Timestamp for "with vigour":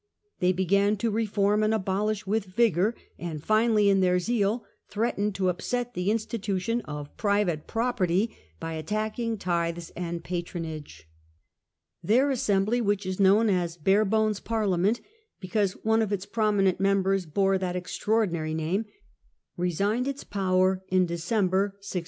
2.25-2.95